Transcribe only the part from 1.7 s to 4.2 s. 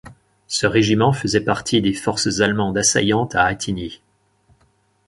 des forces allemandes assaillantes à Attigny.